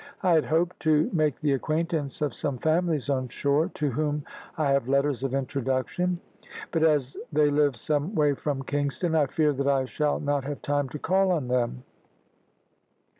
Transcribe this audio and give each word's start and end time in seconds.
I 0.23 0.31
had 0.33 0.45
hoped 0.45 0.79
to 0.79 1.11
make 1.13 1.39
the 1.39 1.53
acquaintance 1.53 2.23
of 2.23 2.33
some 2.33 2.57
families 2.57 3.07
on 3.07 3.27
shore 3.27 3.67
to 3.75 3.91
whom 3.91 4.23
I 4.57 4.71
have 4.71 4.87
letters 4.89 5.21
of 5.21 5.35
introduction, 5.35 6.19
but 6.71 6.81
as 6.81 7.17
they 7.31 7.51
live 7.51 7.77
some 7.77 8.15
way 8.15 8.33
from 8.33 8.63
Kingston 8.63 9.13
I 9.13 9.27
fear 9.27 9.53
that 9.53 9.67
I 9.67 9.85
shall 9.85 10.19
not 10.19 10.43
have 10.43 10.63
time 10.63 10.89
to 10.89 10.97
call 10.97 11.29
on 11.29 11.49
them. 11.49 11.83